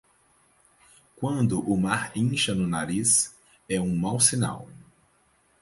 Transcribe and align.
Quando 1.15 1.59
o 1.59 1.77
mar 1.77 2.11
incha 2.17 2.55
no 2.55 2.65
nariz, 2.67 3.35
é 3.69 3.79
um 3.79 3.95
mau 3.95 4.19
sinal. 4.19 4.67